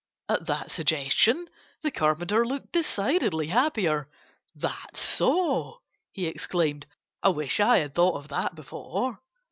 At 0.29 0.47
that 0.47 0.71
suggestion 0.71 1.47
the 1.83 1.91
Carpenter 1.91 2.43
looked 2.43 2.71
decidedly 2.71 3.45
happier. 3.49 4.09
"That's 4.55 4.99
so!" 4.99 5.81
he 6.11 6.25
exclaimed. 6.25 6.87
"I 7.21 7.29
wish 7.29 7.59
I 7.59 7.77
had 7.77 7.93
thought 7.93 8.15
of 8.15 8.29
that 8.29 8.55
before." 8.55 9.21